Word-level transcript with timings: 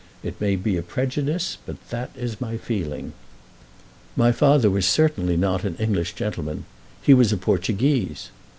It 0.23 0.41
may 0.41 0.55
be 0.55 0.77
a 0.77 0.81
prejudice, 0.81 1.59
but 1.63 1.89
that 1.91 2.09
is 2.17 2.41
my 2.41 2.57
feeling." 2.57 3.13
"My 4.15 4.31
father 4.31 4.67
was 4.67 4.87
certainly 4.87 5.37
not 5.37 5.63
an 5.63 5.75
English 5.75 6.13
gentleman. 6.15 6.65
He 7.03 7.13
was 7.13 7.31
a 7.31 7.37
Portuguese." 7.37 8.31